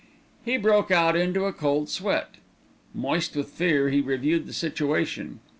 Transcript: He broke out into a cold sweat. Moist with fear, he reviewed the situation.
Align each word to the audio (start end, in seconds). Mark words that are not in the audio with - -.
He 0.43 0.57
broke 0.57 0.89
out 0.89 1.15
into 1.15 1.45
a 1.45 1.53
cold 1.53 1.87
sweat. 1.87 2.33
Moist 2.91 3.35
with 3.35 3.49
fear, 3.49 3.89
he 3.91 4.01
reviewed 4.01 4.47
the 4.47 4.51
situation. 4.53 5.41